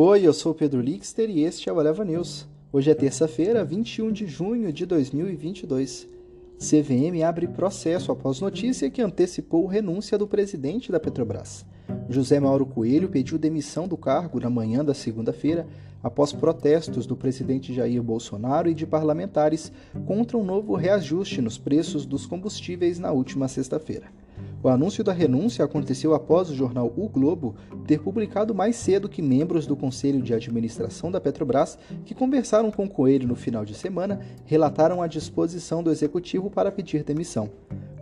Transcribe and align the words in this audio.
Oi, 0.00 0.24
eu 0.24 0.32
sou 0.32 0.52
o 0.52 0.54
Pedro 0.54 0.80
Lixter 0.80 1.28
e 1.28 1.42
este 1.42 1.68
é 1.68 1.72
o 1.72 1.80
Eleva 1.80 2.04
News. 2.04 2.46
Hoje 2.72 2.88
é 2.88 2.94
terça-feira, 2.94 3.64
21 3.64 4.12
de 4.12 4.28
junho 4.28 4.72
de 4.72 4.86
2022. 4.86 6.06
CVM 6.56 7.20
abre 7.26 7.48
processo 7.48 8.12
após 8.12 8.40
notícia 8.40 8.88
que 8.90 9.02
antecipou 9.02 9.66
renúncia 9.66 10.16
do 10.16 10.28
presidente 10.28 10.92
da 10.92 11.00
Petrobras. 11.00 11.66
José 12.08 12.38
Mauro 12.38 12.64
Coelho 12.64 13.08
pediu 13.08 13.38
demissão 13.38 13.88
do 13.88 13.96
cargo 13.96 14.38
na 14.38 14.48
manhã 14.48 14.84
da 14.84 14.94
segunda-feira 14.94 15.66
após 16.00 16.32
protestos 16.32 17.04
do 17.04 17.16
presidente 17.16 17.74
Jair 17.74 18.00
Bolsonaro 18.00 18.68
e 18.68 18.74
de 18.74 18.86
parlamentares 18.86 19.72
contra 20.06 20.38
um 20.38 20.44
novo 20.44 20.76
reajuste 20.76 21.42
nos 21.42 21.58
preços 21.58 22.06
dos 22.06 22.24
combustíveis 22.24 23.00
na 23.00 23.10
última 23.10 23.48
sexta-feira. 23.48 24.06
O 24.60 24.68
anúncio 24.68 25.04
da 25.04 25.12
renúncia 25.12 25.64
aconteceu 25.64 26.14
após 26.14 26.50
o 26.50 26.54
jornal 26.54 26.92
O 26.96 27.08
Globo 27.08 27.54
ter 27.86 28.00
publicado 28.00 28.52
mais 28.52 28.74
cedo 28.74 29.08
que 29.08 29.22
membros 29.22 29.66
do 29.66 29.76
Conselho 29.76 30.20
de 30.20 30.34
Administração 30.34 31.12
da 31.12 31.20
Petrobras, 31.20 31.78
que 32.04 32.14
conversaram 32.14 32.70
com 32.70 32.88
Coelho 32.88 33.28
no 33.28 33.36
final 33.36 33.64
de 33.64 33.74
semana, 33.74 34.20
relataram 34.44 35.00
a 35.00 35.06
disposição 35.06 35.80
do 35.80 35.92
executivo 35.92 36.50
para 36.50 36.72
pedir 36.72 37.04
demissão. 37.04 37.48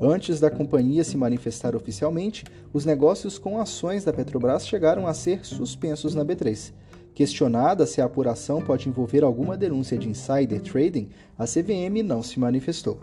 Antes 0.00 0.40
da 0.40 0.50
companhia 0.50 1.04
se 1.04 1.16
manifestar 1.16 1.76
oficialmente, 1.76 2.44
os 2.72 2.86
negócios 2.86 3.38
com 3.38 3.60
ações 3.60 4.04
da 4.04 4.12
Petrobras 4.12 4.66
chegaram 4.66 5.06
a 5.06 5.12
ser 5.12 5.44
suspensos 5.44 6.14
na 6.14 6.24
B3. 6.24 6.72
Questionada 7.14 7.86
se 7.86 8.00
a 8.00 8.06
apuração 8.06 8.62
pode 8.62 8.88
envolver 8.88 9.24
alguma 9.24 9.56
denúncia 9.58 9.96
de 9.98 10.08
insider 10.08 10.60
trading, 10.62 11.08
a 11.38 11.44
CVM 11.44 12.02
não 12.02 12.22
se 12.22 12.38
manifestou. 12.40 13.00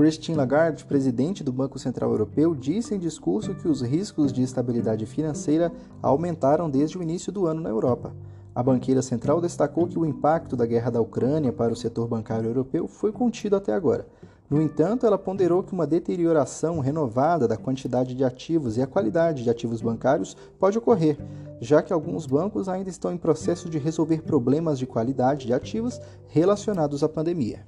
Christine 0.00 0.38
Lagarde, 0.38 0.86
presidente 0.86 1.44
do 1.44 1.52
Banco 1.52 1.78
Central 1.78 2.10
Europeu, 2.10 2.54
disse 2.54 2.94
em 2.94 2.98
discurso 2.98 3.54
que 3.54 3.68
os 3.68 3.82
riscos 3.82 4.32
de 4.32 4.42
estabilidade 4.42 5.04
financeira 5.04 5.70
aumentaram 6.00 6.70
desde 6.70 6.96
o 6.96 7.02
início 7.02 7.30
do 7.30 7.46
ano 7.46 7.60
na 7.60 7.68
Europa. 7.68 8.16
A 8.54 8.62
banqueira 8.62 9.02
central 9.02 9.42
destacou 9.42 9.86
que 9.86 9.98
o 9.98 10.06
impacto 10.06 10.56
da 10.56 10.64
guerra 10.64 10.90
da 10.90 11.02
Ucrânia 11.02 11.52
para 11.52 11.70
o 11.70 11.76
setor 11.76 12.08
bancário 12.08 12.48
europeu 12.48 12.88
foi 12.88 13.12
contido 13.12 13.56
até 13.56 13.74
agora. 13.74 14.06
No 14.48 14.62
entanto, 14.62 15.04
ela 15.04 15.18
ponderou 15.18 15.62
que 15.62 15.74
uma 15.74 15.86
deterioração 15.86 16.80
renovada 16.80 17.46
da 17.46 17.58
quantidade 17.58 18.14
de 18.14 18.24
ativos 18.24 18.78
e 18.78 18.82
a 18.82 18.86
qualidade 18.86 19.44
de 19.44 19.50
ativos 19.50 19.82
bancários 19.82 20.34
pode 20.58 20.78
ocorrer, 20.78 21.18
já 21.60 21.82
que 21.82 21.92
alguns 21.92 22.24
bancos 22.24 22.70
ainda 22.70 22.88
estão 22.88 23.12
em 23.12 23.18
processo 23.18 23.68
de 23.68 23.78
resolver 23.78 24.22
problemas 24.22 24.78
de 24.78 24.86
qualidade 24.86 25.46
de 25.46 25.52
ativos 25.52 26.00
relacionados 26.26 27.04
à 27.04 27.08
pandemia. 27.08 27.66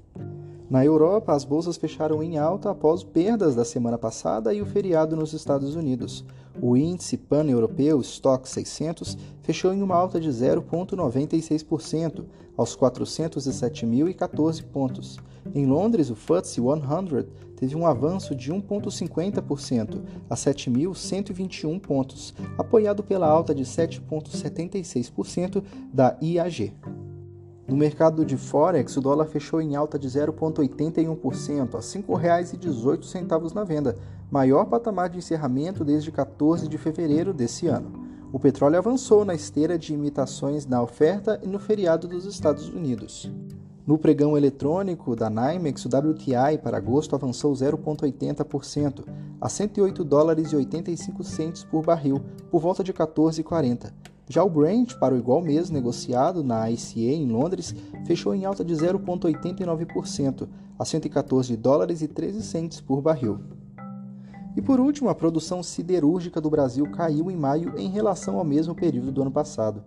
Na 0.72 0.82
Europa, 0.82 1.34
as 1.34 1.44
bolsas 1.44 1.76
fecharam 1.76 2.22
em 2.22 2.38
alta 2.38 2.70
após 2.70 3.04
perdas 3.04 3.54
da 3.54 3.62
semana 3.62 3.98
passada 3.98 4.54
e 4.54 4.62
o 4.62 4.64
feriado 4.64 5.14
nos 5.14 5.34
Estados 5.34 5.76
Unidos. 5.76 6.24
O 6.62 6.74
índice 6.78 7.18
pan-europeu 7.18 8.00
Stock 8.00 8.48
600 8.48 9.18
fechou 9.42 9.74
em 9.74 9.82
uma 9.82 9.94
alta 9.94 10.18
de 10.18 10.30
0,96%, 10.30 12.24
aos 12.56 12.74
407.014 12.74 14.64
pontos. 14.64 15.18
Em 15.54 15.66
Londres, 15.66 16.08
o 16.08 16.16
FTSE 16.16 16.62
100 16.62 17.26
teve 17.54 17.76
um 17.76 17.86
avanço 17.86 18.34
de 18.34 18.50
1,50% 18.50 20.00
a 20.30 20.34
7.121 20.34 21.78
pontos, 21.80 22.32
apoiado 22.56 23.02
pela 23.02 23.28
alta 23.28 23.54
de 23.54 23.64
7,76% 23.64 25.62
da 25.92 26.16
IAG. 26.22 26.72
No 27.66 27.76
mercado 27.76 28.24
de 28.24 28.36
Forex, 28.36 28.96
o 28.96 29.00
dólar 29.00 29.26
fechou 29.26 29.60
em 29.60 29.76
alta 29.76 29.98
de 29.98 30.08
0,81% 30.08 31.74
a 31.74 31.78
R$ 31.78 31.82
5,18 31.82 33.54
na 33.54 33.62
venda, 33.62 33.96
maior 34.30 34.64
patamar 34.64 35.08
de 35.08 35.18
encerramento 35.18 35.84
desde 35.84 36.10
14 36.10 36.66
de 36.66 36.76
fevereiro 36.76 37.32
desse 37.32 37.68
ano. 37.68 37.92
O 38.32 38.40
petróleo 38.40 38.78
avançou 38.78 39.24
na 39.24 39.34
esteira 39.34 39.78
de 39.78 39.94
imitações 39.94 40.66
na 40.66 40.82
oferta 40.82 41.38
e 41.42 41.46
no 41.46 41.58
feriado 41.58 42.08
dos 42.08 42.24
Estados 42.24 42.68
Unidos. 42.68 43.30
No 43.86 43.98
pregão 43.98 44.36
eletrônico 44.36 45.14
da 45.14 45.28
NYMEX, 45.28 45.84
o 45.84 45.88
WTI 45.88 46.58
para 46.62 46.76
agosto 46.76 47.14
avançou 47.14 47.52
0,80% 47.52 49.04
a 49.40 49.48
108 49.48 50.04
dólares 50.04 50.52
e 50.52 50.56
85 50.56 51.24
centes 51.24 51.64
por 51.64 51.84
barril, 51.84 52.22
por 52.50 52.60
volta 52.60 52.82
de 52.82 52.92
14,40. 52.92 53.92
Já 54.28 54.42
o 54.44 54.48
Brent, 54.48 54.94
para 54.94 55.14
o 55.14 55.18
igual 55.18 55.42
mês 55.42 55.68
negociado 55.68 56.44
na 56.44 56.70
ICA 56.70 57.00
em 57.00 57.26
Londres, 57.26 57.74
fechou 58.04 58.34
em 58.34 58.44
alta 58.44 58.64
de 58.64 58.74
0,89%, 58.74 60.48
a 60.78 60.84
114 60.84 61.56
dólares 61.56 62.02
e 62.02 62.08
13 62.08 62.42
centes 62.42 62.80
por 62.80 63.00
barril. 63.00 63.40
E 64.54 64.60
por 64.60 64.78
último, 64.78 65.08
a 65.08 65.14
produção 65.14 65.62
siderúrgica 65.62 66.40
do 66.40 66.50
Brasil 66.50 66.88
caiu 66.90 67.30
em 67.30 67.36
maio 67.36 67.78
em 67.78 67.88
relação 67.88 68.38
ao 68.38 68.44
mesmo 68.44 68.74
período 68.74 69.10
do 69.10 69.22
ano 69.22 69.30
passado. 69.30 69.82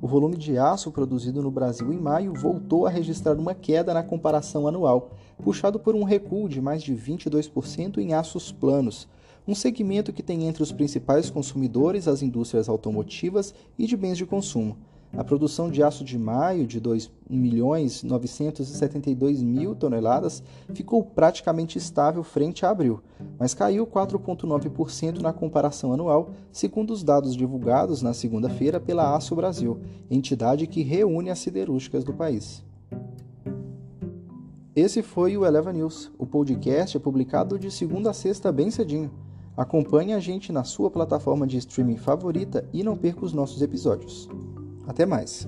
O 0.00 0.06
volume 0.06 0.36
de 0.36 0.56
aço 0.56 0.90
produzido 0.90 1.42
no 1.42 1.50
Brasil 1.50 1.92
em 1.92 1.98
maio 1.98 2.32
voltou 2.34 2.86
a 2.86 2.90
registrar 2.90 3.36
uma 3.36 3.54
queda 3.54 3.92
na 3.92 4.02
comparação 4.02 4.68
anual, 4.68 5.10
puxado 5.42 5.78
por 5.78 5.94
um 5.94 6.04
recuo 6.04 6.48
de 6.48 6.60
mais 6.60 6.82
de 6.82 6.94
22% 6.94 7.98
em 7.98 8.14
aços 8.14 8.52
planos, 8.52 9.08
um 9.46 9.54
segmento 9.54 10.12
que 10.12 10.22
tem 10.22 10.46
entre 10.46 10.62
os 10.62 10.72
principais 10.72 11.30
consumidores 11.30 12.06
as 12.06 12.20
indústrias 12.22 12.68
automotivas 12.68 13.54
e 13.78 13.86
de 13.86 13.96
bens 13.96 14.18
de 14.18 14.26
consumo. 14.26 14.76
A 15.12 15.24
produção 15.24 15.68
de 15.68 15.82
aço 15.82 16.04
de 16.04 16.16
maio, 16.16 16.68
de 16.68 16.80
2.972.000 16.80 19.42
mil 19.42 19.74
toneladas, 19.74 20.40
ficou 20.72 21.02
praticamente 21.02 21.76
estável 21.76 22.22
frente 22.22 22.64
a 22.64 22.70
abril, 22.70 23.02
mas 23.36 23.52
caiu 23.52 23.84
4,9% 23.88 25.20
na 25.20 25.32
comparação 25.32 25.92
anual, 25.92 26.30
segundo 26.52 26.92
os 26.92 27.02
dados 27.02 27.34
divulgados 27.34 28.02
na 28.02 28.14
segunda-feira 28.14 28.78
pela 28.78 29.16
Aço 29.16 29.34
Brasil, 29.34 29.80
entidade 30.08 30.68
que 30.68 30.82
reúne 30.82 31.28
as 31.28 31.40
siderúrgicas 31.40 32.04
do 32.04 32.14
país. 32.14 32.62
Esse 34.76 35.02
foi 35.02 35.36
o 35.36 35.44
Eleva 35.44 35.72
News. 35.72 36.12
O 36.16 36.24
podcast 36.24 36.96
é 36.96 37.00
publicado 37.00 37.58
de 37.58 37.72
segunda 37.72 38.10
a 38.10 38.14
sexta 38.14 38.52
bem 38.52 38.70
cedinho. 38.70 39.10
Acompanhe 39.60 40.14
a 40.14 40.18
gente 40.18 40.50
na 40.50 40.64
sua 40.64 40.90
plataforma 40.90 41.46
de 41.46 41.58
streaming 41.58 41.98
favorita 41.98 42.66
e 42.72 42.82
não 42.82 42.96
perca 42.96 43.26
os 43.26 43.34
nossos 43.34 43.60
episódios. 43.60 44.26
Até 44.86 45.04
mais! 45.04 45.46